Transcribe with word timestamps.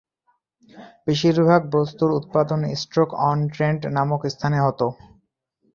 বেশিরভাগ 1.07 1.61
বস্তুর 1.75 2.09
উৎপাদন 2.19 2.59
ষ্টোক-অন-ট্রেন্ট 2.81 3.81
নামক 3.95 4.21
স্থানে 4.33 4.57
হত। 4.61 4.81